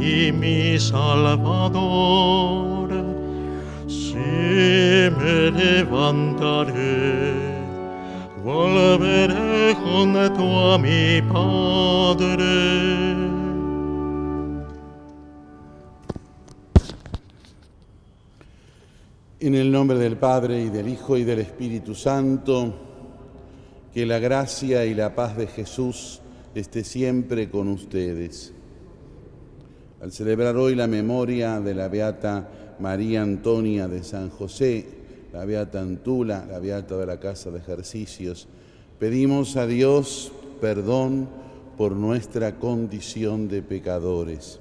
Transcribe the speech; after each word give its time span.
y 0.00 0.32
mi 0.32 0.78
Salvador. 0.78 1.86
Si 3.88 4.14
me 4.14 5.50
levantaré, 5.50 7.34
volveré 8.44 9.74
junto 9.74 10.72
a 10.72 10.78
mi 10.78 11.22
Padre. 11.32 12.56
En 19.38 19.54
el 19.54 19.70
nombre 19.70 19.98
del 19.98 20.16
Padre 20.16 20.62
y 20.62 20.70
del 20.70 20.88
Hijo 20.88 21.16
y 21.16 21.22
del 21.22 21.38
Espíritu 21.40 21.94
Santo, 21.94 22.74
que 23.94 24.04
la 24.04 24.18
gracia 24.18 24.84
y 24.84 24.94
la 24.94 25.14
paz 25.14 25.36
de 25.36 25.46
Jesús 25.46 26.20
esté 26.54 26.82
siempre 26.82 27.48
con 27.48 27.68
ustedes. 27.68 28.55
Al 30.06 30.12
celebrar 30.12 30.56
hoy 30.56 30.76
la 30.76 30.86
memoria 30.86 31.58
de 31.58 31.74
la 31.74 31.88
Beata 31.88 32.48
María 32.78 33.22
Antonia 33.22 33.88
de 33.88 34.04
San 34.04 34.30
José, 34.30 34.86
la 35.32 35.44
Beata 35.44 35.80
Antula, 35.80 36.46
la 36.48 36.60
Beata 36.60 36.96
de 36.96 37.06
la 37.06 37.18
Casa 37.18 37.50
de 37.50 37.58
Ejercicios, 37.58 38.46
pedimos 39.00 39.56
a 39.56 39.66
Dios 39.66 40.30
perdón 40.60 41.28
por 41.76 41.96
nuestra 41.96 42.60
condición 42.60 43.48
de 43.48 43.62
pecadores. 43.62 44.60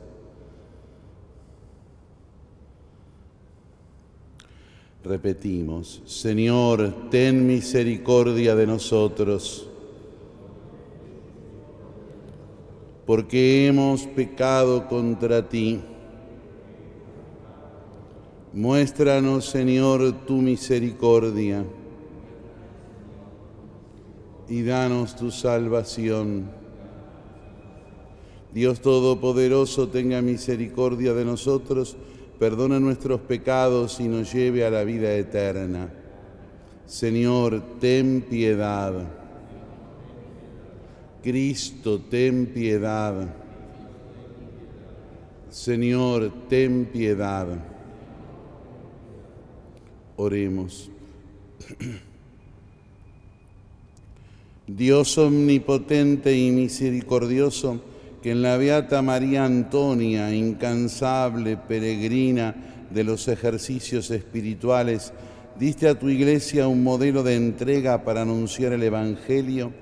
Repetimos, 5.03 6.01
Señor, 6.07 7.11
ten 7.11 7.45
misericordia 7.45 8.55
de 8.55 8.65
nosotros, 8.65 9.69
porque 13.05 13.67
hemos 13.67 14.03
pecado 14.03 14.87
contra 14.87 15.47
ti. 15.47 15.81
Muéstranos, 18.53 19.45
Señor, 19.45 20.25
tu 20.25 20.35
misericordia 20.35 21.65
y 24.47 24.63
danos 24.63 25.15
tu 25.15 25.29
salvación. 25.31 26.49
Dios 28.53 28.79
Todopoderoso, 28.79 29.89
tenga 29.89 30.21
misericordia 30.21 31.13
de 31.13 31.25
nosotros 31.25 31.97
perdona 32.39 32.79
nuestros 32.79 33.21
pecados 33.21 33.99
y 33.99 34.07
nos 34.07 34.33
lleve 34.33 34.65
a 34.65 34.69
la 34.69 34.83
vida 34.83 35.13
eterna. 35.13 35.89
Señor, 36.85 37.61
ten 37.79 38.21
piedad. 38.21 38.93
Cristo, 41.25 41.99
ten 41.99 42.45
piedad. 42.45 43.27
Señor, 45.49 46.31
ten 46.47 46.85
piedad. 46.85 47.47
Oremos. 50.17 50.91
Dios 54.67 55.17
omnipotente 55.17 56.37
y 56.37 56.51
misericordioso, 56.51 57.81
que 58.21 58.29
en 58.29 58.43
la 58.43 58.57
Beata 58.57 59.01
María 59.01 59.45
Antonia, 59.45 60.31
incansable 60.31 61.57
peregrina 61.57 62.85
de 62.91 63.03
los 63.03 63.27
ejercicios 63.27 64.11
espirituales, 64.11 65.11
diste 65.59 65.87
a 65.87 65.97
tu 65.97 66.07
iglesia 66.07 66.67
un 66.67 66.83
modelo 66.83 67.23
de 67.23 67.35
entrega 67.35 68.03
para 68.03 68.21
anunciar 68.21 68.73
el 68.73 68.83
Evangelio, 68.83 69.73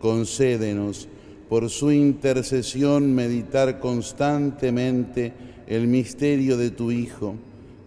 concédenos 0.00 1.08
por 1.48 1.70
su 1.70 1.90
intercesión 1.90 3.14
meditar 3.14 3.80
constantemente 3.80 5.32
el 5.66 5.86
misterio 5.86 6.56
de 6.56 6.70
tu 6.70 6.90
Hijo, 6.90 7.36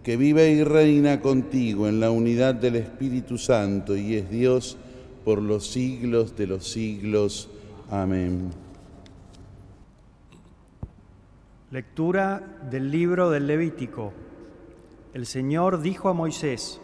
que 0.02 0.16
vive 0.16 0.50
y 0.50 0.64
reina 0.64 1.20
contigo 1.20 1.88
en 1.88 2.00
la 2.00 2.10
unidad 2.10 2.54
del 2.54 2.76
Espíritu 2.76 3.38
Santo 3.38 3.96
y 3.96 4.16
es 4.16 4.30
Dios 4.30 4.76
por 5.24 5.40
los 5.40 5.66
siglos 5.66 6.36
de 6.36 6.46
los 6.48 6.66
siglos. 6.66 7.48
Amén. 7.90 8.50
Lectura 11.70 12.58
del 12.70 12.90
libro 12.90 13.30
del 13.30 13.46
Levítico. 13.46 14.12
El 15.14 15.24
Señor 15.26 15.80
dijo 15.80 16.08
a 16.08 16.12
Moisés, 16.12 16.80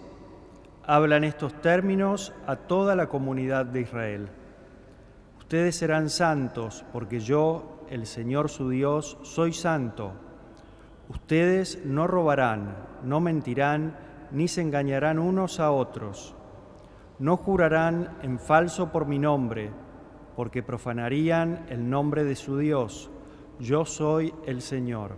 habla 0.87 1.17
en 1.17 1.25
estos 1.25 1.61
términos 1.61 2.33
a 2.47 2.57
toda 2.57 2.97
la 2.97 3.09
comunidad 3.09 3.67
de 3.67 3.83
Israel. 3.83 4.29
Ustedes 5.49 5.77
serán 5.77 6.11
santos 6.11 6.85
porque 6.93 7.21
yo, 7.21 7.81
el 7.89 8.05
Señor 8.05 8.51
su 8.51 8.69
Dios, 8.69 9.17
soy 9.23 9.55
santo. 9.55 10.13
Ustedes 11.09 11.87
no 11.87 12.07
robarán, 12.07 12.77
no 13.03 13.19
mentirán, 13.21 13.97
ni 14.31 14.47
se 14.47 14.61
engañarán 14.61 15.19
unos 15.19 15.59
a 15.59 15.71
otros. 15.71 16.35
No 17.19 17.39
jurarán 17.39 18.19
en 18.21 18.39
falso 18.39 18.93
por 18.93 19.07
mi 19.07 19.19
nombre, 19.19 19.71
porque 20.37 20.63
profanarían 20.63 21.65
el 21.71 21.89
nombre 21.89 22.25
de 22.25 22.37
su 22.37 22.59
Dios 22.59 23.11
yo 23.59 23.87
soy 23.87 24.35
el 24.45 24.61
Señor. 24.61 25.17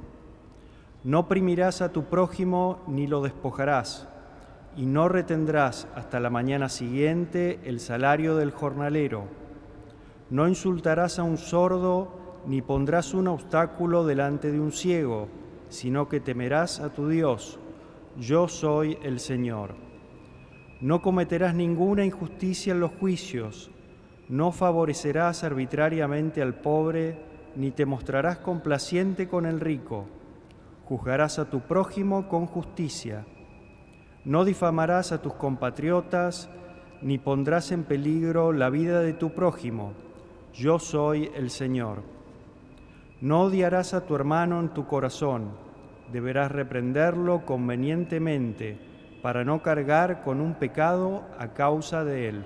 No 1.03 1.19
oprimirás 1.19 1.83
a 1.83 1.91
tu 1.91 2.05
prójimo 2.05 2.85
ni 2.87 3.09
lo 3.09 3.21
despojarás, 3.21 4.09
y 4.77 4.87
no 4.87 5.09
retendrás 5.09 5.89
hasta 5.97 6.21
la 6.21 6.31
mañana 6.31 6.69
siguiente 6.69 7.59
el 7.65 7.81
salario 7.81 8.37
del 8.37 8.53
jornalero. 8.53 9.40
No 10.31 10.47
insultarás 10.47 11.19
a 11.19 11.25
un 11.25 11.39
sordo, 11.39 12.43
ni 12.47 12.63
pondrás 12.63 13.15
un 13.15 13.27
obstáculo 13.27 14.07
delante 14.07 14.53
de 14.53 14.61
un 14.61 14.71
ciego, 14.71 15.29
sino 15.69 16.09
que 16.09 16.21
temerás 16.21 16.79
a 16.79 16.93
tu 16.93 17.09
Dios. 17.09 17.59
Yo 18.17 18.47
soy 18.47 18.97
el 19.03 19.19
Señor. 19.19 19.75
No 20.81 21.03
cometerás 21.03 21.55
ninguna 21.55 22.05
injusticia 22.05 22.73
en 22.73 22.81
los 22.81 22.93
juicios, 22.93 23.71
no 24.29 24.53
favorecerás 24.53 25.43
arbitrariamente 25.43 26.41
al 26.41 26.55
pobre, 26.55 27.19
ni 27.57 27.73
te 27.73 27.85
mostrarás 27.85 28.39
complaciente 28.39 29.27
con 29.27 29.45
el 29.45 29.59
rico. 29.59 30.07
Juzgarás 30.85 31.41
a 31.41 31.51
tu 31.51 31.63
prójimo 31.63 32.29
con 32.29 32.47
justicia. 32.47 33.27
No 34.25 34.45
difamarás 34.45 35.11
a 35.11 35.21
tus 35.21 35.35
compatriotas, 35.35 36.49
ni 37.03 37.19
pondrás 37.19 37.73
en 37.73 37.83
peligro 37.83 38.53
la 38.53 38.71
vida 38.71 39.01
de 39.01 39.15
tu 39.15 39.31
prójimo. 39.31 39.95
Yo 40.55 40.79
soy 40.79 41.31
el 41.35 41.51
Señor. 41.51 42.03
No 43.21 43.43
odiarás 43.43 43.95
a 43.95 44.07
tu 44.07 44.17
hermano 44.17 44.61
en 44.61 44.71
tu 44.71 44.87
corazón. 44.87 45.53
Deberás 46.13 46.51
reprenderlo 46.51 47.45
convenientemente 47.47 48.79
para 49.23 49.45
no 49.45 49.63
cargar 49.63 50.23
con 50.23 50.41
un 50.41 50.55
pecado 50.55 51.23
a 51.39 51.49
causa 51.49 52.05
de 52.05 52.29
él. 52.29 52.45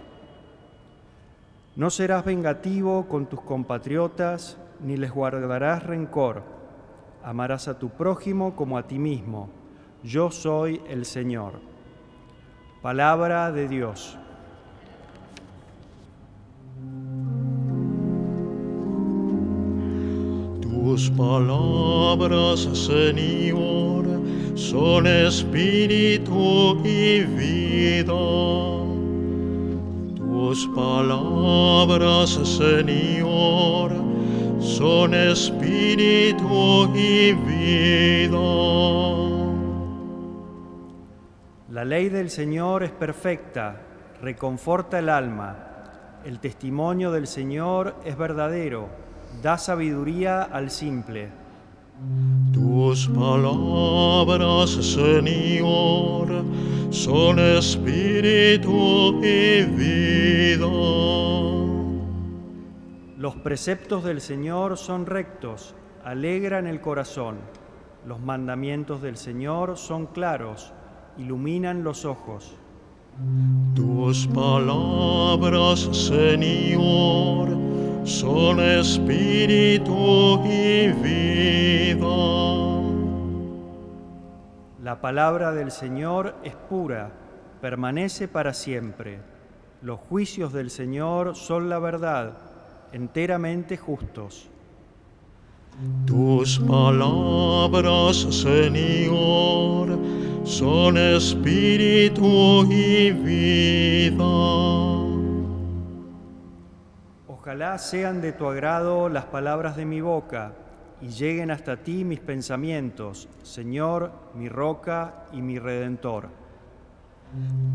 No 1.77 1.91
serás 1.91 2.25
vengativo 2.25 3.09
con 3.09 3.27
tus 3.27 3.41
compatriotas, 3.41 4.59
ni 4.81 4.97
les 4.97 5.13
guardarás 5.13 5.83
rencor. 5.83 6.43
Amarás 7.23 7.69
a 7.69 7.79
tu 7.79 7.89
prójimo 7.91 8.55
como 8.55 8.77
a 8.77 8.87
ti 8.87 8.99
mismo. 8.99 9.49
Yo 10.03 10.31
soy 10.31 10.83
el 10.89 11.07
Señor. 11.07 11.55
Palabra 12.83 13.51
de 13.51 13.67
Dios. 13.67 14.19
Tus 20.95 21.11
palabras, 21.11 22.61
Señor, 22.73 24.07
son 24.55 25.09
espíritu 25.09 26.81
y 26.85 27.25
vida. 27.25 28.15
Tus 30.15 30.69
palabras, 30.69 32.31
Señor, 32.31 33.91
son 34.61 35.15
espíritu 35.15 36.89
y 36.95 37.33
vida. 37.33 38.39
La 41.71 41.85
ley 41.85 42.09
del 42.09 42.31
Señor 42.31 42.85
es 42.85 42.93
perfecta, 42.93 43.81
reconforta 44.23 45.01
el 45.01 45.09
alma. 45.09 45.57
El 46.25 46.39
testimonio 46.39 47.11
del 47.11 47.27
Señor 47.27 47.97
es 48.05 48.17
verdadero, 48.17 49.04
da 49.43 49.59
sabiduría 49.59 50.43
al 50.43 50.71
simple. 50.71 51.29
Tus 52.53 53.09
palabras, 53.09 54.71
Señor, 54.71 56.45
son 56.91 57.39
espíritu 57.39 59.21
y 59.23 59.63
vida. 59.63 60.67
Los 63.17 63.37
preceptos 63.37 64.05
del 64.05 64.21
Señor 64.21 64.77
son 64.77 65.07
rectos, 65.07 65.75
alegran 66.05 66.67
el 66.67 66.81
corazón. 66.81 67.37
Los 68.07 68.21
mandamientos 68.21 69.01
del 69.01 69.17
Señor 69.17 69.79
son 69.79 70.07
claros, 70.07 70.73
iluminan 71.17 71.85
los 71.85 72.05
ojos. 72.05 72.55
Tus 73.75 74.27
palabras, 74.27 75.89
Señor, 75.93 77.57
son 78.05 78.61
espíritu 78.61 80.41
y 80.45 80.89
vida. 80.93 82.07
La 84.83 85.01
palabra 85.01 85.53
del 85.53 85.71
Señor 85.71 86.35
es 86.45 86.55
pura, 86.55 87.11
permanece 87.63 88.29
para 88.29 88.53
siempre. 88.53 89.21
Los 89.81 89.99
juicios 90.01 90.53
del 90.53 90.71
Señor 90.71 91.35
son 91.35 91.71
la 91.71 91.79
verdad, 91.79 92.37
enteramente 92.93 93.79
justos. 93.79 94.49
Tus 96.07 96.61
palabras, 96.61 98.17
Señor, 98.31 99.99
son 100.45 100.99
espíritu 100.99 102.71
y 102.71 103.11
vida. 103.13 104.84
Ojalá 107.45 107.77
sean 107.77 108.23
de 108.23 108.33
tu 108.33 108.47
agrado 108.49 109.11
las 109.11 109.27
palabras 109.27 109.77
de 109.77 109.85
mi 109.85 110.01
boca 110.01 110.53
y 111.03 111.09
lleguen 111.09 111.51
hasta 111.51 111.77
ti 111.77 112.03
mis 112.03 112.19
pensamientos, 112.19 113.29
Señor, 113.43 114.13
mi 114.35 114.49
roca 114.49 115.27
y 115.31 115.43
mi 115.43 115.59
redentor. 115.59 116.31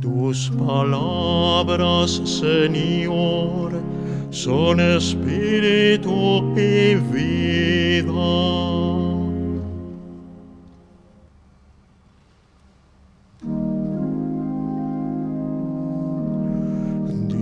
Tus 0.01 0.49
palabras, 0.49 2.09
Señor, 2.25 3.73
son 4.31 4.79
espíritu 4.79 6.51
y 6.57 6.95
vida. 6.95 8.39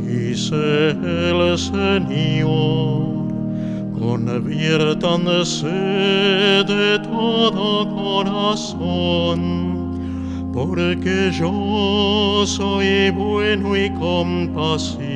Dice 0.09 1.33
Señor, 1.57 3.27
conviértanse 3.97 5.65
de 5.65 6.99
todo 6.99 7.89
corazón, 7.95 9.39
porque 10.53 11.31
yo 11.31 12.43
soy 12.45 13.09
bueno 13.09 13.75
y 13.75 13.89
compasivo, 13.95 15.07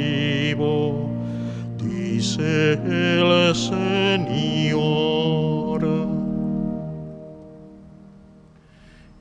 dice 1.78 2.74
el 2.74 3.56
Señor. 3.56 4.92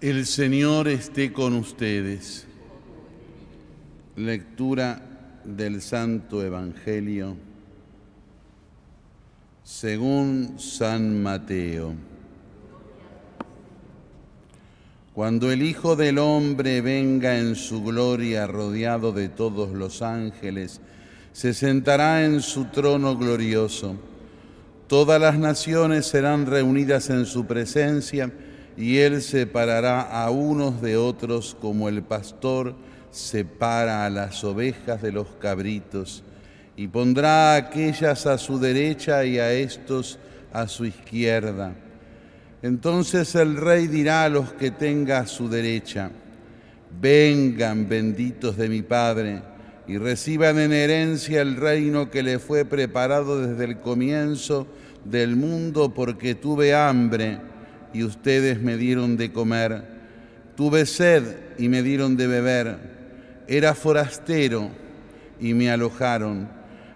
El 0.00 0.24
Señor 0.24 0.88
esté 0.88 1.30
con 1.32 1.54
ustedes. 1.54 2.46
Lectura 4.16 5.09
del 5.56 5.82
Santo 5.82 6.42
Evangelio 6.42 7.36
según 9.62 10.56
San 10.58 11.22
Mateo. 11.22 11.94
Cuando 15.14 15.52
el 15.52 15.62
Hijo 15.62 15.96
del 15.96 16.18
Hombre 16.18 16.80
venga 16.80 17.38
en 17.38 17.54
su 17.54 17.82
gloria 17.82 18.46
rodeado 18.46 19.12
de 19.12 19.28
todos 19.28 19.70
los 19.70 20.02
ángeles, 20.02 20.80
se 21.32 21.54
sentará 21.54 22.24
en 22.24 22.40
su 22.40 22.66
trono 22.66 23.16
glorioso. 23.16 23.96
Todas 24.86 25.20
las 25.20 25.38
naciones 25.38 26.06
serán 26.06 26.46
reunidas 26.46 27.10
en 27.10 27.26
su 27.26 27.46
presencia 27.46 28.32
y 28.76 28.98
él 28.98 29.22
separará 29.22 30.00
a 30.00 30.30
unos 30.30 30.80
de 30.80 30.96
otros 30.96 31.56
como 31.60 31.88
el 31.88 32.02
pastor 32.02 32.74
separa 33.10 34.06
a 34.06 34.10
las 34.10 34.44
ovejas 34.44 35.02
de 35.02 35.12
los 35.12 35.26
cabritos 35.40 36.22
y 36.76 36.88
pondrá 36.88 37.54
a 37.54 37.56
aquellas 37.56 38.26
a 38.26 38.38
su 38.38 38.58
derecha 38.58 39.24
y 39.24 39.38
a 39.38 39.52
estos 39.52 40.18
a 40.52 40.66
su 40.68 40.86
izquierda. 40.86 41.74
Entonces 42.62 43.34
el 43.34 43.56
rey 43.56 43.86
dirá 43.86 44.24
a 44.24 44.28
los 44.28 44.52
que 44.52 44.70
tenga 44.70 45.18
a 45.18 45.26
su 45.26 45.48
derecha, 45.48 46.10
vengan 47.00 47.88
benditos 47.88 48.56
de 48.56 48.68
mi 48.68 48.82
Padre, 48.82 49.42
y 49.86 49.98
reciban 49.98 50.58
en 50.58 50.72
herencia 50.72 51.42
el 51.42 51.56
reino 51.56 52.10
que 52.10 52.22
le 52.22 52.38
fue 52.38 52.64
preparado 52.64 53.44
desde 53.44 53.64
el 53.64 53.78
comienzo 53.78 54.66
del 55.04 55.34
mundo, 55.34 55.92
porque 55.94 56.34
tuve 56.34 56.74
hambre 56.74 57.38
y 57.92 58.04
ustedes 58.04 58.60
me 58.60 58.76
dieron 58.76 59.16
de 59.16 59.32
comer, 59.32 59.82
tuve 60.54 60.86
sed 60.86 61.24
y 61.58 61.68
me 61.68 61.82
dieron 61.82 62.16
de 62.16 62.26
beber 62.26 62.99
era 63.50 63.74
forastero 63.74 64.70
y 65.40 65.54
me 65.54 65.72
alojaron. 65.72 66.48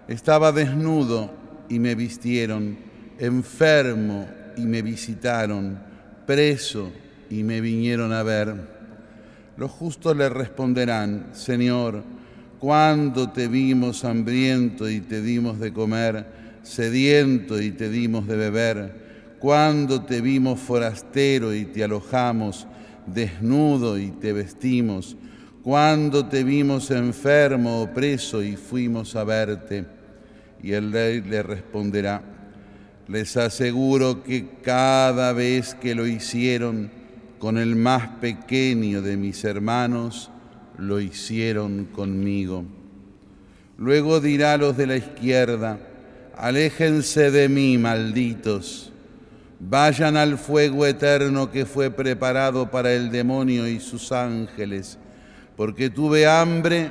Estaba 0.07 0.53
desnudo 0.53 1.29
y 1.67 1.79
me 1.79 1.95
vistieron. 1.95 2.77
Enfermo 3.19 4.25
y 4.55 4.61
me 4.61 4.81
visitaron. 4.81 5.77
Preso 6.25 6.93
y 7.29 7.43
me 7.43 7.59
vinieron 7.59 8.13
a 8.13 8.23
ver. 8.23 8.55
Los 9.57 9.69
justos 9.69 10.15
le 10.15 10.29
responderán, 10.29 11.27
Señor, 11.33 12.03
¿cuándo 12.57 13.29
te 13.31 13.49
vimos 13.49 14.05
hambriento 14.05 14.89
y 14.89 15.01
te 15.01 15.21
dimos 15.21 15.59
de 15.59 15.73
comer, 15.73 16.25
sediento 16.63 17.61
y 17.61 17.71
te 17.71 17.89
dimos 17.89 18.27
de 18.27 18.37
beber? 18.37 19.35
¿Cuándo 19.39 20.03
te 20.03 20.21
vimos 20.21 20.61
forastero 20.61 21.53
y 21.53 21.65
te 21.65 21.83
alojamos, 21.83 22.65
desnudo 23.07 23.97
y 23.97 24.11
te 24.11 24.31
vestimos? 24.31 25.17
Cuando 25.65 26.27
te 26.27 26.43
vimos 26.43 26.91
enfermo 26.91 27.81
o 27.81 27.87
preso 27.91 28.43
y 28.43 28.55
fuimos 28.55 29.15
a 29.15 29.23
verte. 29.23 29.83
Y 30.61 30.73
el 30.73 30.91
rey 30.91 31.21
le 31.21 31.41
responderá, 31.41 32.21
les 33.07 33.35
aseguro 33.35 34.21
que 34.21 34.47
cada 34.61 35.33
vez 35.33 35.73
que 35.73 35.95
lo 35.95 36.05
hicieron 36.05 36.91
con 37.39 37.57
el 37.57 37.75
más 37.75 38.09
pequeño 38.21 39.01
de 39.01 39.17
mis 39.17 39.43
hermanos, 39.43 40.29
lo 40.77 40.99
hicieron 40.99 41.85
conmigo. 41.85 42.63
Luego 43.79 44.19
dirá 44.19 44.53
a 44.53 44.57
los 44.57 44.77
de 44.77 44.85
la 44.85 44.97
izquierda, 44.97 45.79
aléjense 46.37 47.31
de 47.31 47.49
mí, 47.49 47.79
malditos, 47.79 48.93
vayan 49.59 50.15
al 50.15 50.37
fuego 50.37 50.85
eterno 50.85 51.49
que 51.49 51.65
fue 51.65 51.89
preparado 51.89 52.69
para 52.69 52.93
el 52.93 53.09
demonio 53.09 53.67
y 53.67 53.79
sus 53.79 54.11
ángeles 54.11 54.99
porque 55.55 55.89
tuve 55.89 56.27
hambre 56.27 56.89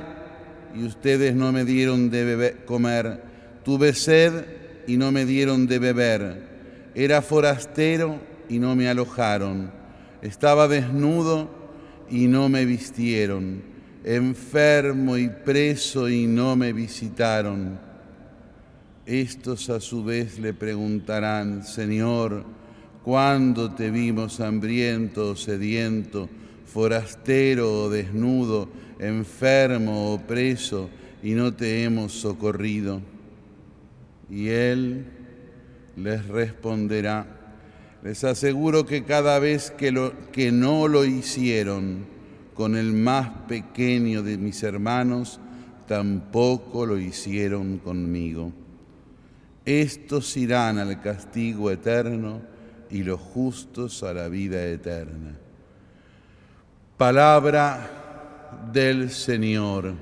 y 0.75 0.83
ustedes 0.83 1.35
no 1.35 1.51
me 1.51 1.65
dieron 1.65 2.09
de 2.09 2.57
comer, 2.65 3.21
tuve 3.63 3.93
sed 3.93 4.45
y 4.87 4.97
no 4.97 5.11
me 5.11 5.25
dieron 5.25 5.67
de 5.67 5.79
beber, 5.79 6.91
era 6.95 7.21
forastero 7.21 8.19
y 8.49 8.59
no 8.59 8.75
me 8.75 8.89
alojaron, 8.89 9.71
estaba 10.21 10.67
desnudo 10.67 11.49
y 12.09 12.27
no 12.27 12.49
me 12.49 12.65
vistieron, 12.65 13.61
enfermo 14.03 15.17
y 15.17 15.29
preso 15.29 16.09
y 16.09 16.27
no 16.27 16.55
me 16.55 16.73
visitaron. 16.73 17.79
Estos 19.05 19.69
a 19.69 19.79
su 19.79 20.03
vez 20.03 20.39
le 20.39 20.53
preguntarán, 20.53 21.63
Señor, 21.63 22.43
¿cuándo 23.03 23.71
te 23.71 23.91
vimos 23.91 24.39
hambriento 24.39 25.29
o 25.29 25.35
sediento? 25.35 26.27
Forastero 26.65 27.83
o 27.83 27.89
desnudo, 27.89 28.69
enfermo 28.99 30.13
o 30.13 30.19
preso, 30.19 30.89
y 31.23 31.31
no 31.31 31.53
te 31.53 31.83
hemos 31.83 32.11
socorrido. 32.13 33.01
Y 34.29 34.49
él 34.49 35.05
les 35.95 36.27
responderá, 36.27 37.27
les 38.03 38.23
aseguro 38.23 38.85
que 38.85 39.03
cada 39.03 39.39
vez 39.39 39.71
que, 39.71 39.91
lo, 39.91 40.13
que 40.31 40.51
no 40.51 40.87
lo 40.87 41.05
hicieron 41.05 42.05
con 42.53 42.75
el 42.75 42.93
más 42.93 43.29
pequeño 43.47 44.23
de 44.23 44.37
mis 44.37 44.63
hermanos, 44.63 45.39
tampoco 45.87 46.85
lo 46.85 46.97
hicieron 46.97 47.77
conmigo. 47.79 48.51
Estos 49.65 50.37
irán 50.37 50.77
al 50.77 51.01
castigo 51.01 51.71
eterno 51.71 52.41
y 52.89 53.03
los 53.03 53.19
justos 53.19 54.03
a 54.03 54.13
la 54.13 54.29
vida 54.29 54.63
eterna. 54.65 55.39
Palabra 56.97 57.89
del 58.71 59.09
Señor. 59.09 59.95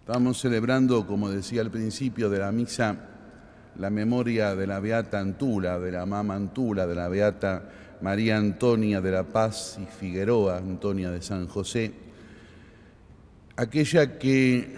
Estamos 0.00 0.38
celebrando, 0.38 1.06
como 1.06 1.30
decía 1.30 1.62
al 1.62 1.70
principio 1.70 2.28
de 2.28 2.40
la 2.40 2.52
misa, 2.52 2.94
la 3.78 3.88
memoria 3.88 4.54
de 4.54 4.66
la 4.66 4.80
Beata 4.80 5.18
Antula, 5.18 5.78
de 5.78 5.90
la 5.92 6.04
Mama 6.04 6.34
Antula, 6.34 6.86
de 6.86 6.94
la 6.94 7.08
Beata 7.08 7.62
María 8.02 8.36
Antonia 8.36 9.00
de 9.00 9.10
la 9.10 9.22
Paz 9.22 9.78
y 9.80 9.86
Figueroa, 9.86 10.58
Antonia 10.58 11.10
de 11.10 11.22
San 11.22 11.46
José, 11.46 11.94
aquella 13.56 14.18
que 14.18 14.74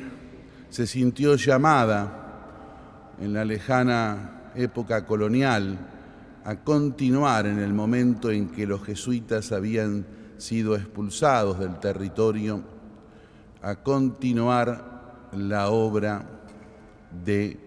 se 0.70 0.86
sintió 0.86 1.34
llamada 1.34 3.14
en 3.20 3.32
la 3.32 3.44
lejana 3.44 4.52
época 4.54 5.04
colonial 5.04 5.91
a 6.44 6.56
continuar 6.56 7.46
en 7.46 7.58
el 7.58 7.72
momento 7.72 8.30
en 8.30 8.48
que 8.48 8.66
los 8.66 8.82
jesuitas 8.82 9.52
habían 9.52 10.06
sido 10.38 10.74
expulsados 10.74 11.58
del 11.58 11.78
territorio, 11.78 12.62
a 13.62 13.76
continuar 13.76 15.28
la 15.32 15.70
obra 15.70 16.26
de 17.24 17.58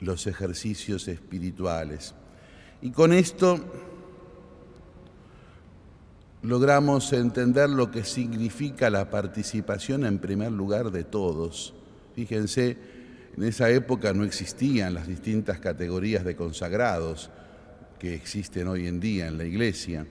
los 0.00 0.26
ejercicios 0.26 1.08
espirituales. 1.08 2.14
Y 2.82 2.90
con 2.90 3.12
esto 3.12 3.58
logramos 6.42 7.12
entender 7.14 7.70
lo 7.70 7.90
que 7.90 8.04
significa 8.04 8.90
la 8.90 9.08
participación 9.08 10.04
en 10.04 10.18
primer 10.18 10.52
lugar 10.52 10.90
de 10.90 11.04
todos. 11.04 11.72
Fíjense, 12.14 12.76
en 13.36 13.44
esa 13.44 13.70
época 13.70 14.12
no 14.12 14.24
existían 14.24 14.92
las 14.92 15.06
distintas 15.06 15.58
categorías 15.58 16.24
de 16.24 16.36
consagrados 16.36 17.30
que 18.00 18.14
existen 18.14 18.66
hoy 18.66 18.88
en 18.88 18.98
día 18.98 19.28
en 19.28 19.38
la 19.38 19.44
iglesia, 19.44 20.04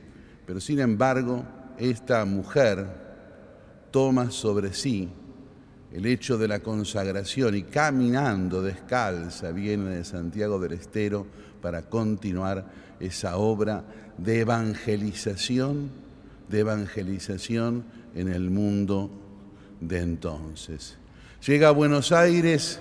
pero 0.46 0.62
sin 0.62 0.80
embargo 0.80 1.44
esta 1.78 2.24
mujer 2.24 2.86
toma 3.92 4.32
sobre 4.32 4.74
sí 4.74 5.10
el 5.92 6.06
hecho 6.06 6.38
de 6.38 6.48
la 6.48 6.60
consagración 6.60 7.56
y 7.56 7.64
caminando 7.64 8.62
descalza 8.62 9.52
viene 9.52 9.96
de 9.96 10.06
Santiago 10.06 10.60
del 10.60 10.74
Estero 10.74 11.26
para 11.62 11.82
continuar 11.82 12.72
esa 13.00 13.38
obra 13.38 13.84
de 14.18 14.42
evangelización, 14.42 15.90
de 16.48 16.60
evangelización 16.60 17.86
en 18.14 18.28
el 18.30 18.52
mundo 18.52 19.10
de 19.82 20.02
entonces. 20.02 20.98
Llega 21.46 21.70
a 21.70 21.72
Buenos 21.72 22.12
Aires 22.12 22.80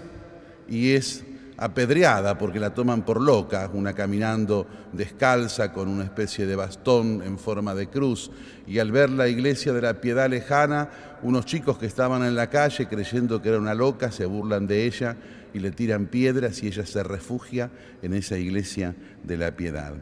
y 0.69 0.91
es 0.91 1.25
apedreada 1.59 2.39
porque 2.39 2.61
la 2.61 2.73
toman 2.73 3.03
por 3.03 3.21
loca, 3.21 3.69
una 3.75 3.93
caminando 3.93 4.67
descalza 4.93 5.73
con 5.73 5.89
una 5.89 6.05
especie 6.05 6.47
de 6.47 6.55
bastón 6.55 7.21
en 7.25 7.37
forma 7.37 7.75
de 7.75 7.89
cruz. 7.89 8.31
Y 8.67 8.79
al 8.79 8.93
ver 8.93 9.11
la 9.11 9.29
iglesia 9.29 9.73
de 9.73 9.83
la 9.83 10.01
piedad 10.01 10.31
lejana, 10.31 10.89
unos 11.23 11.45
chicos 11.47 11.77
que 11.77 11.87
estaban 11.87 12.23
en 12.23 12.37
la 12.37 12.49
calle 12.49 12.87
creyendo 12.87 13.43
que 13.43 13.49
era 13.49 13.59
una 13.59 13.75
loca 13.75 14.13
se 14.13 14.25
burlan 14.25 14.69
de 14.69 14.87
ella 14.87 15.17
y 15.53 15.59
le 15.59 15.73
tiran 15.73 16.07
piedras 16.07 16.63
y 16.63 16.69
ella 16.69 16.87
se 16.87 17.03
refugia 17.03 17.71
en 18.03 18.15
esa 18.15 18.39
iglesia 18.39 18.95
de 19.25 19.37
la 19.37 19.57
piedad. 19.57 19.95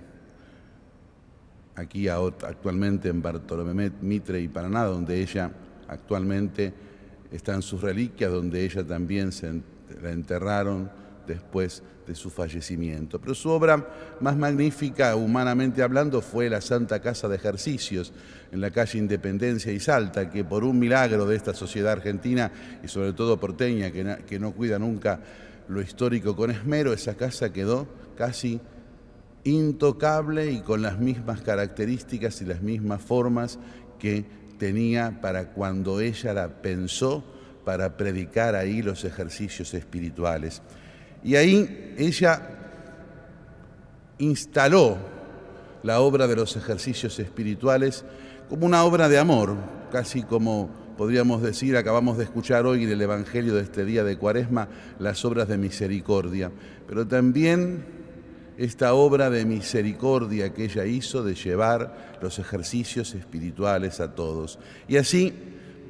Aquí 1.75 2.09
actualmente 2.09 3.09
en 3.09 3.23
Bartolomé 3.23 3.93
Mitre 4.03 4.41
y 4.41 4.49
Paraná, 4.49 4.85
donde 4.85 5.21
ella 5.21 5.51
actualmente 5.89 6.73
está 7.31 7.55
en 7.55 7.63
sus 7.63 7.81
reliquias, 7.81 8.31
donde 8.31 8.63
ella 8.65 8.85
también 8.87 9.33
se 9.33 9.63
la 10.03 10.11
enterraron 10.11 11.06
después 11.27 11.83
de 12.07 12.15
su 12.15 12.31
fallecimiento. 12.31 13.21
Pero 13.21 13.35
su 13.35 13.51
obra 13.51 14.17
más 14.21 14.37
magnífica, 14.37 15.17
humanamente 15.17 15.83
hablando, 15.83 16.23
fue 16.23 16.49
la 16.49 16.61
Santa 16.61 17.01
Casa 17.01 17.29
de 17.29 17.37
Ejercicios 17.37 18.13
en 18.53 18.61
la 18.61 18.71
calle 18.71 18.99
Independencia 18.99 19.73
y 19.73 19.81
Salta, 19.81 20.31
que 20.31 20.45
por 20.45 20.65
un 20.65 20.79
milagro 20.79 21.27
de 21.27 21.37
esta 21.37 21.55
sociedad 21.55 21.93
argentina 21.93 22.53
y 22.83 22.89
sobre 22.89 23.13
todo 23.13 23.41
porteña, 23.41 23.91
que, 23.91 24.19
que 24.27 24.39
no 24.39 24.53
cuida 24.53 24.79
nunca 24.79 25.21
lo 25.69 25.81
histórico 25.81 26.37
con 26.37 26.51
esmero, 26.51 26.93
esa 26.93 27.17
casa 27.17 27.53
quedó 27.53 27.89
casi 28.17 28.61
intocable 29.45 30.51
y 30.51 30.61
con 30.61 30.83
las 30.83 30.99
mismas 30.99 31.41
características 31.41 32.41
y 32.43 32.45
las 32.45 32.63
mismas 32.63 33.01
formas 33.03 33.59
que 33.99 34.25
tenía 34.59 35.21
para 35.21 35.53
cuando 35.53 36.01
ella 36.01 36.33
la 36.33 36.63
pensó 36.63 37.25
para 37.65 37.97
predicar 37.97 38.55
ahí 38.55 38.83
los 38.83 39.05
ejercicios 39.05 39.75
espirituales. 39.75 40.63
Y 41.27 41.35
ahí 41.35 41.93
ella 41.99 42.41
instaló 44.19 44.97
la 45.83 45.99
obra 45.99 46.29
de 46.29 46.37
los 46.37 46.57
ejercicios 46.57 47.19
espirituales 47.19 48.05
como 48.49 48.65
una 48.65 48.85
obra 48.85 49.09
de 49.09 49.19
amor, 49.19 49.57
casi 49.91 50.23
como 50.23 50.71
podríamos 50.97 51.43
decir, 51.43 51.77
acabamos 51.77 52.17
de 52.17 52.23
escuchar 52.23 52.65
hoy 52.65 52.85
en 52.85 52.91
el 52.91 53.03
Evangelio 53.03 53.57
de 53.57 53.63
este 53.63 53.85
día 53.85 54.05
de 54.05 54.17
Cuaresma, 54.17 54.69
las 55.01 55.25
obras 55.25 55.49
de 55.49 55.59
misericordia, 55.59 56.53
pero 56.87 57.09
también 57.09 57.85
esta 58.57 58.95
obra 58.95 59.29
de 59.29 59.45
misericordia 59.45 60.55
que 60.55 60.67
ella 60.67 60.87
hizo 60.87 61.25
de 61.25 61.35
llevar 61.35 62.19
los 62.23 62.39
ejercicios 62.39 63.17
espirituales 63.17 63.99
a 63.99 64.15
todos. 64.15 64.61
Y 64.87 64.97
así 64.97 65.35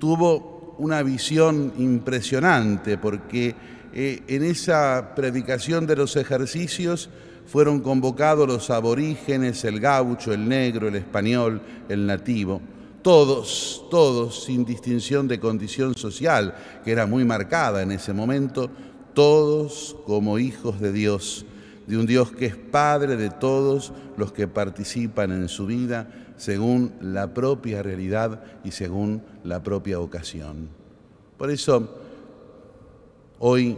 tuvo 0.00 0.74
una 0.78 1.02
visión 1.02 1.74
impresionante 1.76 2.96
porque 2.96 3.54
eh, 3.98 4.22
en 4.28 4.44
esa 4.44 5.14
predicación 5.16 5.86
de 5.86 5.96
los 5.96 6.16
ejercicios 6.16 7.08
fueron 7.46 7.80
convocados 7.80 8.46
los 8.46 8.68
aborígenes, 8.68 9.64
el 9.64 9.80
gaucho, 9.80 10.34
el 10.34 10.46
negro, 10.46 10.88
el 10.88 10.96
español, 10.96 11.62
el 11.88 12.04
nativo, 12.04 12.60
todos, 13.00 13.86
todos, 13.90 14.44
sin 14.44 14.66
distinción 14.66 15.26
de 15.26 15.40
condición 15.40 15.94
social, 15.94 16.54
que 16.84 16.92
era 16.92 17.06
muy 17.06 17.24
marcada 17.24 17.80
en 17.80 17.90
ese 17.90 18.12
momento, 18.12 18.68
todos 19.14 19.96
como 20.04 20.38
hijos 20.38 20.78
de 20.78 20.92
Dios, 20.92 21.46
de 21.86 21.96
un 21.96 22.04
Dios 22.04 22.32
que 22.32 22.44
es 22.44 22.56
Padre 22.56 23.16
de 23.16 23.30
todos 23.30 23.94
los 24.18 24.30
que 24.30 24.46
participan 24.46 25.32
en 25.32 25.48
su 25.48 25.64
vida 25.64 26.34
según 26.36 26.92
la 27.00 27.32
propia 27.32 27.82
realidad 27.82 28.44
y 28.62 28.72
según 28.72 29.22
la 29.42 29.62
propia 29.62 30.00
ocasión. 30.00 30.68
Por 31.38 31.50
eso, 31.50 32.05
Hoy 33.38 33.76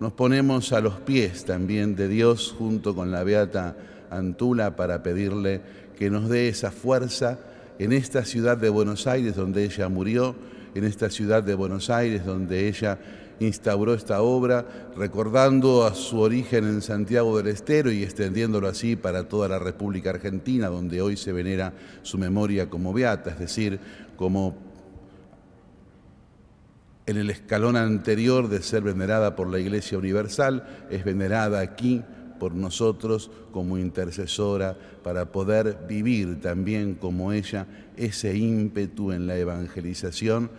nos 0.00 0.12
ponemos 0.14 0.72
a 0.72 0.80
los 0.80 0.94
pies 0.94 1.44
también 1.44 1.94
de 1.94 2.08
Dios 2.08 2.52
junto 2.58 2.96
con 2.96 3.12
la 3.12 3.22
Beata 3.22 3.76
Antula 4.10 4.74
para 4.74 5.00
pedirle 5.04 5.60
que 5.96 6.10
nos 6.10 6.28
dé 6.28 6.48
esa 6.48 6.72
fuerza 6.72 7.38
en 7.78 7.92
esta 7.92 8.24
ciudad 8.24 8.56
de 8.56 8.70
Buenos 8.70 9.06
Aires 9.06 9.36
donde 9.36 9.62
ella 9.62 9.88
murió, 9.88 10.34
en 10.74 10.82
esta 10.82 11.08
ciudad 11.08 11.44
de 11.44 11.54
Buenos 11.54 11.88
Aires 11.88 12.26
donde 12.26 12.66
ella 12.66 12.98
instauró 13.38 13.94
esta 13.94 14.22
obra, 14.22 14.66
recordando 14.96 15.86
a 15.86 15.94
su 15.94 16.18
origen 16.18 16.64
en 16.64 16.82
Santiago 16.82 17.36
del 17.36 17.46
Estero 17.46 17.92
y 17.92 18.02
extendiéndolo 18.02 18.66
así 18.66 18.96
para 18.96 19.28
toda 19.28 19.48
la 19.48 19.60
República 19.60 20.10
Argentina, 20.10 20.66
donde 20.66 21.00
hoy 21.00 21.16
se 21.16 21.32
venera 21.32 21.74
su 22.02 22.18
memoria 22.18 22.68
como 22.68 22.92
beata, 22.92 23.30
es 23.30 23.38
decir, 23.38 23.78
como 24.16 24.73
en 27.06 27.16
el 27.16 27.30
escalón 27.30 27.76
anterior 27.76 28.48
de 28.48 28.62
ser 28.62 28.82
venerada 28.82 29.36
por 29.36 29.48
la 29.50 29.58
Iglesia 29.58 29.98
Universal, 29.98 30.86
es 30.90 31.04
venerada 31.04 31.60
aquí 31.60 32.02
por 32.38 32.54
nosotros 32.54 33.30
como 33.52 33.78
intercesora 33.78 34.76
para 35.02 35.32
poder 35.32 35.86
vivir 35.88 36.40
también 36.40 36.94
como 36.94 37.32
ella 37.32 37.66
ese 37.96 38.36
ímpetu 38.36 39.12
en 39.12 39.26
la 39.26 39.36
evangelización 39.36 40.50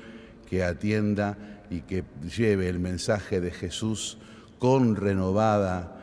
que 0.49 0.63
atienda 0.63 1.37
y 1.69 1.81
que 1.81 2.03
lleve 2.37 2.69
el 2.69 2.79
mensaje 2.79 3.41
de 3.41 3.51
Jesús 3.51 4.17
con 4.59 4.95
renovada 4.95 5.95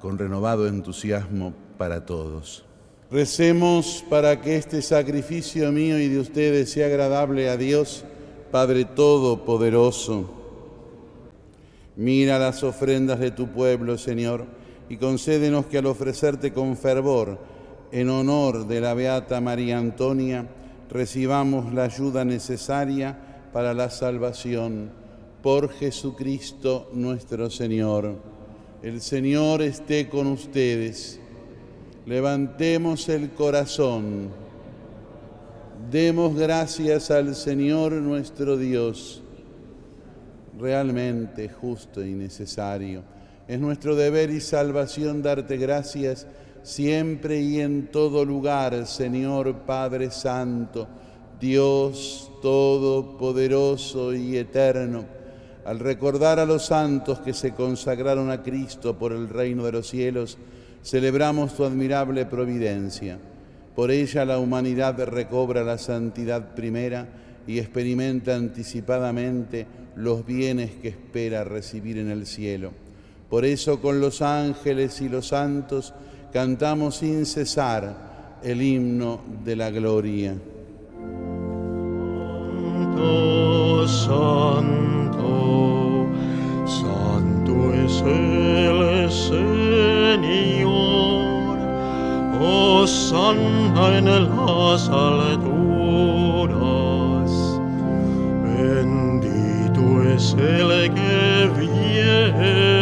con 0.00 0.18
renovado 0.18 0.68
entusiasmo 0.68 1.54
para 1.76 2.06
todos. 2.06 2.64
Recemos 3.10 4.04
para 4.08 4.40
que 4.40 4.56
este 4.56 4.82
sacrificio 4.82 5.72
mío 5.72 5.98
y 5.98 6.08
de 6.08 6.20
ustedes 6.20 6.70
sea 6.70 6.86
agradable 6.86 7.48
a 7.48 7.56
Dios 7.56 8.04
Padre 8.50 8.86
Todopoderoso, 8.86 10.30
mira 11.96 12.38
las 12.38 12.62
ofrendas 12.62 13.20
de 13.20 13.30
tu 13.30 13.48
pueblo, 13.48 13.98
Señor, 13.98 14.46
y 14.88 14.96
concédenos 14.96 15.66
que 15.66 15.78
al 15.78 15.86
ofrecerte 15.86 16.52
con 16.52 16.76
fervor 16.76 17.38
en 17.92 18.08
honor 18.08 18.66
de 18.66 18.80
la 18.80 18.94
Beata 18.94 19.40
María 19.40 19.78
Antonia, 19.78 20.48
recibamos 20.90 21.74
la 21.74 21.84
ayuda 21.84 22.24
necesaria 22.24 23.18
para 23.52 23.74
la 23.74 23.90
salvación 23.90 24.90
por 25.42 25.70
Jesucristo 25.70 26.90
nuestro 26.94 27.50
Señor. 27.50 28.16
El 28.82 29.00
Señor 29.00 29.60
esté 29.62 30.08
con 30.08 30.26
ustedes. 30.26 31.20
Levantemos 32.06 33.08
el 33.08 33.30
corazón. 33.30 34.47
Demos 35.86 36.36
gracias 36.36 37.10
al 37.10 37.34
Señor 37.34 37.92
nuestro 37.92 38.58
Dios, 38.58 39.22
realmente 40.58 41.48
justo 41.48 42.04
y 42.04 42.12
necesario. 42.12 43.04
Es 43.46 43.58
nuestro 43.58 43.96
deber 43.96 44.28
y 44.28 44.40
salvación 44.40 45.22
darte 45.22 45.56
gracias 45.56 46.26
siempre 46.62 47.40
y 47.40 47.60
en 47.60 47.86
todo 47.86 48.24
lugar, 48.26 48.86
Señor 48.86 49.60
Padre 49.60 50.10
Santo, 50.10 50.88
Dios 51.40 52.32
Todopoderoso 52.42 54.12
y 54.12 54.36
Eterno. 54.36 55.06
Al 55.64 55.78
recordar 55.78 56.38
a 56.38 56.44
los 56.44 56.66
santos 56.66 57.20
que 57.20 57.32
se 57.32 57.54
consagraron 57.54 58.30
a 58.30 58.42
Cristo 58.42 58.98
por 58.98 59.12
el 59.12 59.28
reino 59.28 59.64
de 59.64 59.72
los 59.72 59.88
cielos, 59.88 60.36
celebramos 60.82 61.54
tu 61.54 61.64
admirable 61.64 62.26
providencia 62.26 63.18
por 63.74 63.90
ella 63.90 64.24
la 64.24 64.38
humanidad 64.38 64.98
recobra 65.04 65.62
la 65.62 65.78
santidad 65.78 66.54
primera 66.54 67.06
y 67.46 67.58
experimenta 67.58 68.34
anticipadamente 68.34 69.66
los 69.96 70.24
bienes 70.26 70.72
que 70.72 70.88
espera 70.88 71.44
recibir 71.44 71.98
en 71.98 72.10
el 72.10 72.26
cielo. 72.26 72.72
Por 73.30 73.44
eso 73.44 73.80
con 73.80 74.00
los 74.00 74.22
ángeles 74.22 75.00
y 75.00 75.08
los 75.08 75.28
santos 75.28 75.94
cantamos 76.32 76.96
sin 76.96 77.26
cesar 77.26 78.38
el 78.42 78.62
himno 78.62 79.20
de 79.44 79.56
la 79.56 79.70
gloria. 79.70 80.34
Santo, 83.88 85.26
santo 86.66 87.72
es 87.72 88.02
el 88.02 89.10
Señor, 89.10 90.57
Hosanna 92.40 93.98
en 93.98 94.04
las 94.04 94.88
alturas, 94.88 95.40
bendito 98.44 100.02
es 100.14 100.34
el 100.34 100.94
que 100.94 101.50
viene 101.58 102.78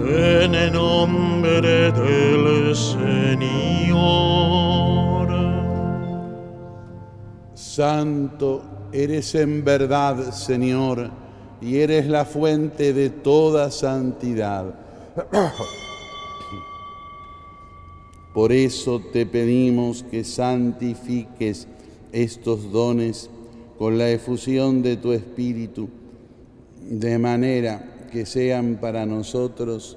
en 0.00 0.54
el 0.54 0.72
nombre 0.72 1.92
del 1.92 2.74
Señor. 2.74 3.08
Santo 7.54 8.62
eres 8.92 9.34
en 9.34 9.62
verdad, 9.62 10.32
Señor, 10.32 11.10
y 11.60 11.76
eres 11.76 12.06
la 12.06 12.24
fuente 12.24 12.94
de 12.94 13.10
toda 13.10 13.70
santidad. 13.70 14.74
Por 18.34 18.52
eso 18.52 19.00
te 19.00 19.26
pedimos 19.26 20.02
que 20.02 20.22
santifiques 20.24 21.66
estos 22.12 22.70
dones 22.70 23.30
con 23.78 23.98
la 23.98 24.10
efusión 24.10 24.82
de 24.82 24.96
tu 24.96 25.12
Espíritu, 25.12 25.88
de 26.88 27.18
manera 27.18 28.08
que 28.10 28.26
sean 28.26 28.78
para 28.80 29.06
nosotros 29.06 29.96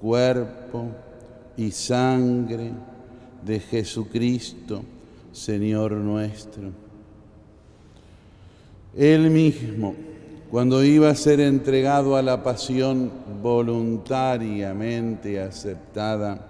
cuerpo 0.00 0.86
y 1.56 1.70
sangre 1.70 2.70
de 3.44 3.60
Jesucristo, 3.60 4.82
Señor 5.32 5.92
nuestro. 5.92 6.70
Él 8.96 9.30
mismo, 9.30 9.94
cuando 10.50 10.82
iba 10.82 11.10
a 11.10 11.14
ser 11.14 11.38
entregado 11.40 12.16
a 12.16 12.22
la 12.22 12.42
pasión 12.42 13.12
voluntariamente 13.42 15.40
aceptada, 15.40 16.49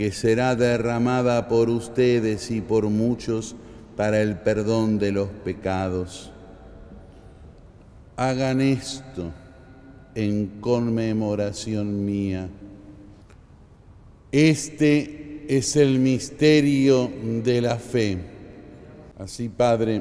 que 0.00 0.12
será 0.12 0.56
derramada 0.56 1.46
por 1.46 1.68
ustedes 1.68 2.50
y 2.50 2.62
por 2.62 2.88
muchos 2.88 3.54
para 3.98 4.22
el 4.22 4.36
perdón 4.36 4.98
de 4.98 5.12
los 5.12 5.28
pecados. 5.28 6.32
Hagan 8.16 8.62
esto 8.62 9.30
en 10.14 10.52
conmemoración 10.62 12.02
mía. 12.06 12.48
Este 14.32 15.44
es 15.46 15.76
el 15.76 15.98
misterio 15.98 17.12
de 17.44 17.60
la 17.60 17.76
fe. 17.76 18.16
Así, 19.18 19.50
Padre, 19.50 20.00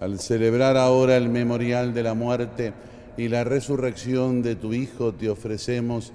al 0.00 0.20
celebrar 0.20 0.78
ahora 0.78 1.18
el 1.18 1.28
memorial 1.28 1.92
de 1.92 2.02
la 2.02 2.14
muerte 2.14 2.72
y 3.18 3.28
la 3.28 3.44
resurrección 3.44 4.40
de 4.40 4.56
tu 4.56 4.72
Hijo, 4.72 5.12
te 5.12 5.28
ofrecemos 5.28 6.14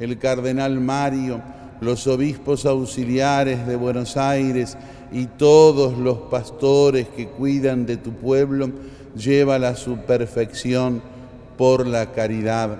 el 0.00 0.18
cardenal 0.18 0.80
Mario, 0.80 1.40
los 1.80 2.06
obispos 2.06 2.66
auxiliares 2.66 3.66
de 3.66 3.76
Buenos 3.76 4.16
Aires 4.16 4.76
y 5.12 5.26
todos 5.26 5.96
los 5.98 6.18
pastores 6.30 7.06
que 7.08 7.28
cuidan 7.28 7.86
de 7.86 7.98
tu 7.98 8.12
pueblo, 8.12 8.70
llévala 9.14 9.70
a 9.70 9.76
su 9.76 9.98
perfección 9.98 11.02
por 11.56 11.86
la 11.86 12.12
caridad. 12.12 12.78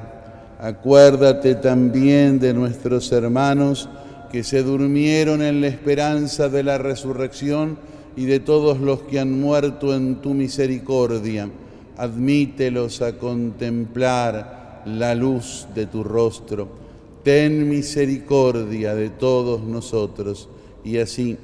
Acuérdate 0.59 1.55
también 1.55 2.39
de 2.39 2.55
nuestros 2.55 3.11
hermanos 3.13 3.89
que 4.31 4.45
se 4.45 4.63
durmieron 4.63 5.43
en 5.43 5.61
la 5.61 5.67
esperanza 5.69 6.49
de 6.49 6.63
la 6.63 6.79
resurrección 6.79 7.79
y 8.17 8.25
de 8.27 8.41
todos 8.41 8.81
los 8.81 9.03
que 9.03 9.21
han 9.21 9.41
muerto 9.41 9.95
en 9.95 10.17
tu 10.17 10.35
misericordia. 10.35 11.49
Admítelos 11.97 13.03
a 13.03 13.19
contemplar 13.19 14.83
la 14.87 15.15
luz 15.15 15.67
de 15.75 15.87
tu 15.87 16.05
rostro. 16.05 16.90
Ten 17.23 17.69
misericordia 17.69 18.95
de 18.95 19.11
todos 19.11 19.63
nosotros. 19.63 20.49
Y 20.85 20.99
así, 20.99 21.37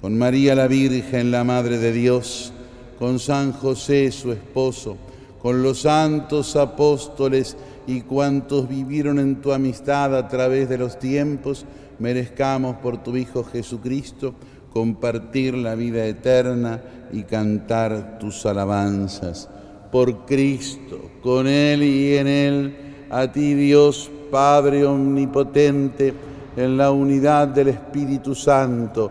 con 0.00 0.16
María 0.16 0.54
la 0.54 0.68
Virgen, 0.68 1.30
la 1.30 1.44
Madre 1.44 1.78
de 1.78 1.92
Dios, 1.92 2.52
con 2.98 3.18
San 3.18 3.52
José, 3.52 4.12
su 4.12 4.32
esposo, 4.32 4.96
con 5.40 5.62
los 5.62 5.80
santos 5.80 6.56
apóstoles 6.56 7.56
y 7.86 8.02
cuantos 8.02 8.68
vivieron 8.68 9.18
en 9.18 9.40
tu 9.40 9.52
amistad 9.52 10.16
a 10.16 10.28
través 10.28 10.68
de 10.68 10.78
los 10.78 10.98
tiempos, 10.98 11.66
merezcamos 11.98 12.76
por 12.76 13.02
tu 13.02 13.16
Hijo 13.16 13.44
Jesucristo 13.44 14.34
compartir 14.72 15.54
la 15.54 15.74
vida 15.74 16.04
eterna 16.04 16.82
y 17.12 17.22
cantar 17.22 18.18
tus 18.18 18.44
alabanzas. 18.44 19.48
Por 19.92 20.26
Cristo, 20.26 21.10
con 21.22 21.46
Él 21.46 21.82
y 21.82 22.16
en 22.16 22.26
Él, 22.26 22.76
a 23.14 23.30
ti 23.30 23.54
Dios 23.54 24.10
Padre 24.28 24.84
Omnipotente, 24.84 26.12
en 26.56 26.76
la 26.76 26.90
unidad 26.90 27.46
del 27.46 27.68
Espíritu 27.68 28.34
Santo, 28.34 29.08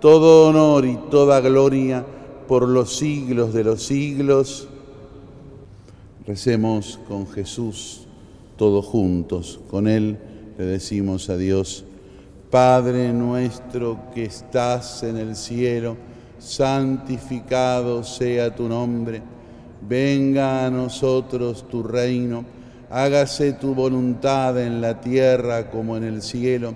todo 0.00 0.48
honor 0.48 0.84
y 0.84 0.98
toda 1.08 1.40
gloria 1.40 2.04
por 2.48 2.68
los 2.68 2.96
siglos 2.96 3.54
de 3.54 3.62
los 3.62 3.84
siglos. 3.84 4.66
Recemos 6.26 6.98
con 7.06 7.28
Jesús 7.28 8.08
todos 8.56 8.84
juntos. 8.84 9.60
Con 9.70 9.86
Él 9.86 10.18
le 10.58 10.64
decimos 10.64 11.30
a 11.30 11.36
Dios, 11.36 11.84
Padre 12.50 13.12
nuestro 13.12 13.96
que 14.12 14.24
estás 14.24 15.04
en 15.04 15.18
el 15.18 15.36
cielo, 15.36 15.96
santificado 16.40 18.02
sea 18.02 18.52
tu 18.52 18.68
nombre. 18.68 19.22
Venga 19.88 20.66
a 20.66 20.70
nosotros 20.70 21.68
tu 21.68 21.84
reino. 21.84 22.55
Hágase 22.90 23.52
tu 23.52 23.74
voluntad 23.74 24.60
en 24.60 24.80
la 24.80 25.00
tierra 25.00 25.70
como 25.70 25.96
en 25.96 26.04
el 26.04 26.22
cielo. 26.22 26.74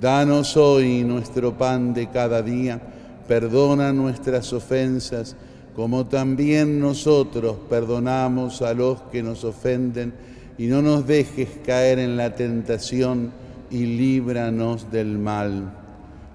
Danos 0.00 0.56
hoy 0.56 1.04
nuestro 1.04 1.56
pan 1.56 1.94
de 1.94 2.08
cada 2.08 2.42
día. 2.42 2.80
Perdona 3.26 3.92
nuestras 3.92 4.52
ofensas 4.52 5.36
como 5.74 6.06
también 6.06 6.78
nosotros 6.78 7.56
perdonamos 7.68 8.62
a 8.62 8.74
los 8.74 9.00
que 9.10 9.22
nos 9.22 9.44
ofenden, 9.44 10.14
y 10.56 10.66
no 10.66 10.82
nos 10.82 11.04
dejes 11.06 11.48
caer 11.66 11.98
en 11.98 12.16
la 12.16 12.36
tentación 12.36 13.32
y 13.70 13.86
líbranos 13.86 14.90
del 14.90 15.18
mal. 15.18 15.80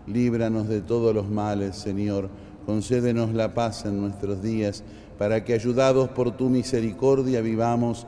líbranos 0.08 0.68
de 0.68 0.82
todos 0.82 1.14
los 1.14 1.30
males, 1.30 1.76
Señor, 1.76 2.30
concédenos 2.66 3.34
la 3.34 3.54
paz 3.54 3.86
en 3.86 4.02
nuestros 4.02 4.42
días, 4.42 4.84
para 5.18 5.46
que 5.46 5.54
ayudados 5.54 6.10
por 6.10 6.32
tu 6.36 6.50
misericordia 6.50 7.42
vivamos 7.42 8.08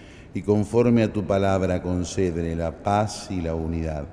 Y 0.33 0.41
conforme 0.43 1.03
a 1.03 1.11
tu 1.11 1.23
palabra, 1.25 1.81
concédele 1.81 2.55
la 2.55 2.83
paz 2.83 3.29
y 3.29 3.41
la 3.41 3.53
unidad. 3.53 4.05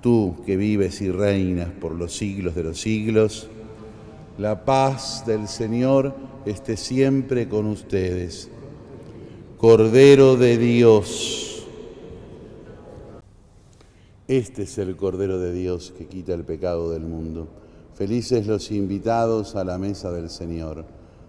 Tú 0.00 0.36
que 0.44 0.56
vives 0.56 1.00
y 1.00 1.10
reinas 1.10 1.68
por 1.70 1.92
los 1.92 2.16
siglos 2.16 2.54
de 2.54 2.64
los 2.64 2.80
siglos, 2.80 3.48
la 4.38 4.64
paz 4.64 5.24
del 5.26 5.46
Señor 5.46 6.14
esté 6.46 6.76
siempre 6.76 7.48
con 7.48 7.66
ustedes. 7.66 8.50
Cordero 9.58 10.36
de 10.36 10.56
Dios. 10.58 11.66
Este 14.26 14.62
es 14.62 14.78
el 14.78 14.96
Cordero 14.96 15.38
de 15.38 15.52
Dios 15.52 15.92
que 15.96 16.06
quita 16.06 16.32
el 16.34 16.44
pecado 16.44 16.90
del 16.90 17.02
mundo. 17.02 17.48
Felices 17.94 18.46
los 18.46 18.70
invitados 18.70 19.56
a 19.56 19.64
la 19.64 19.76
mesa 19.76 20.10
del 20.10 20.30
Señor. 20.30 20.86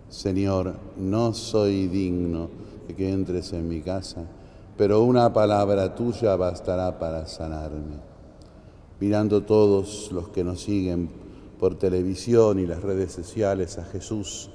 Señor, 0.10 0.76
no 0.98 1.34
soy 1.34 1.88
digno 1.88 2.50
que 2.94 3.12
entres 3.12 3.54
en 3.54 3.68
mi 3.68 3.82
casa, 3.82 4.24
pero 4.78 5.04
una 5.04 5.32
palabra 5.34 5.96
tuya 5.96 6.36
bastará 6.36 6.98
para 7.00 7.28
sanarme. 7.28 7.98
Mirando 9.00 9.42
todos 9.44 10.12
los 10.12 10.30
que 10.30 10.44
nos 10.44 10.62
siguen 10.62 11.10
por 11.60 11.76
televisión 11.76 12.60
y 12.60 12.68
las 12.68 12.82
redes 12.82 13.12
sociales 13.12 13.78
a 13.78 13.86
Jesús 13.86 14.50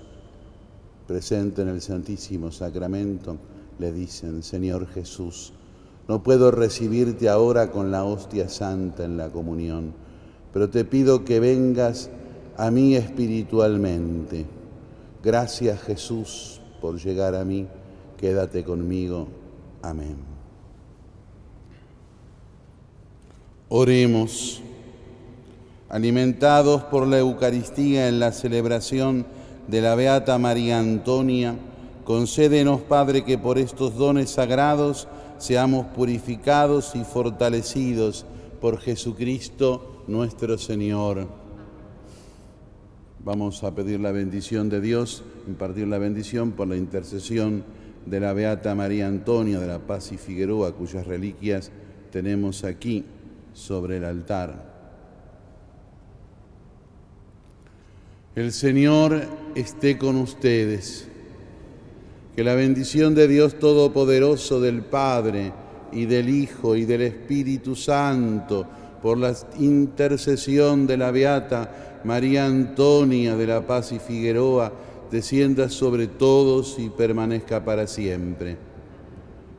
presente 1.06 1.62
en 1.62 1.68
el 1.68 1.80
Santísimo 1.80 2.50
Sacramento, 2.50 3.36
le 3.78 3.92
dicen, 3.92 4.42
Señor 4.42 4.88
Jesús, 4.88 5.52
no 6.08 6.22
puedo 6.22 6.50
recibirte 6.50 7.28
ahora 7.28 7.70
con 7.70 7.90
la 7.90 8.04
hostia 8.04 8.48
santa 8.48 9.04
en 9.04 9.16
la 9.16 9.28
comunión 9.28 10.06
pero 10.56 10.70
te 10.70 10.86
pido 10.86 11.22
que 11.22 11.38
vengas 11.38 12.08
a 12.56 12.70
mí 12.70 12.96
espiritualmente. 12.96 14.46
Gracias 15.22 15.82
Jesús 15.82 16.62
por 16.80 16.96
llegar 16.96 17.34
a 17.34 17.44
mí, 17.44 17.66
quédate 18.18 18.64
conmigo. 18.64 19.28
Amén. 19.82 20.16
Oremos, 23.68 24.60
alimentados 25.88 26.84
por 26.84 27.06
la 27.06 27.18
Eucaristía 27.18 28.08
en 28.08 28.20
la 28.20 28.32
celebración 28.32 29.26
de 29.66 29.80
la 29.80 29.94
Beata 29.94 30.38
María 30.38 30.78
Antonia, 30.78 31.56
concédenos, 32.04 32.80
Padre, 32.82 33.24
que 33.24 33.38
por 33.38 33.58
estos 33.58 33.96
dones 33.96 34.30
sagrados 34.30 35.08
seamos 35.38 35.86
purificados 35.86 36.94
y 36.94 37.04
fortalecidos 37.04 38.24
por 38.60 38.78
Jesucristo 38.78 40.04
nuestro 40.06 40.56
Señor. 40.58 41.26
Vamos 43.24 43.64
a 43.64 43.74
pedir 43.74 43.98
la 43.98 44.12
bendición 44.12 44.68
de 44.68 44.80
Dios, 44.80 45.24
impartir 45.48 45.88
la 45.88 45.98
bendición 45.98 46.52
por 46.52 46.68
la 46.68 46.76
intercesión 46.76 47.64
de 48.06 48.20
la 48.20 48.32
Beata 48.32 48.74
María 48.74 49.08
Antonia 49.08 49.58
de 49.58 49.66
la 49.66 49.80
Paz 49.80 50.12
y 50.12 50.16
Figueroa, 50.16 50.72
cuyas 50.72 51.06
reliquias 51.06 51.70
tenemos 52.10 52.64
aquí 52.64 53.04
sobre 53.52 53.98
el 53.98 54.04
altar. 54.04 54.74
El 58.34 58.52
Señor 58.52 59.22
esté 59.54 59.98
con 59.98 60.16
ustedes. 60.16 61.08
Que 62.34 62.44
la 62.44 62.54
bendición 62.54 63.14
de 63.14 63.28
Dios 63.28 63.58
Todopoderoso, 63.58 64.60
del 64.60 64.82
Padre 64.82 65.52
y 65.90 66.04
del 66.04 66.28
Hijo 66.28 66.76
y 66.76 66.84
del 66.84 67.00
Espíritu 67.00 67.74
Santo, 67.74 68.66
por 69.00 69.16
la 69.16 69.34
intercesión 69.58 70.86
de 70.86 70.98
la 70.98 71.10
Beata 71.10 72.00
María 72.04 72.44
Antonia 72.44 73.36
de 73.36 73.46
la 73.46 73.66
Paz 73.66 73.92
y 73.92 73.98
Figueroa, 73.98 74.70
descienda 75.10 75.68
sobre 75.68 76.06
todos 76.06 76.78
y 76.78 76.88
permanezca 76.88 77.64
para 77.64 77.86
siempre. 77.86 78.56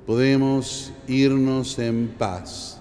Podemos 0.06 0.92
irnos 1.08 1.78
en 1.80 2.08
paz. 2.18 2.78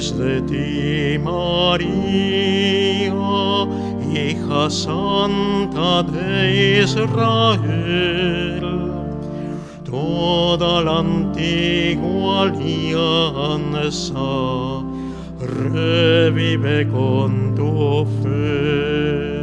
de 0.00 0.40
ti, 0.42 1.18
María, 1.18 2.49
hija 4.12 4.68
santa 4.70 6.02
de 6.02 6.82
Israel. 6.82 8.66
Toda 9.84 10.82
la 10.82 10.98
antigua 10.98 12.42
alianza 12.42 14.20
revive 15.38 16.88
con 16.88 17.54
tu 17.54 18.06
fe. 18.22 19.40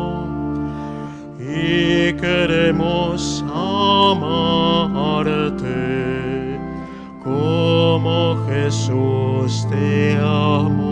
queremos 2.25 3.43
amarte 3.53 4.19
como 7.23 8.37
Jesús 8.47 9.67
te 9.69 10.17
amó. 10.19 10.84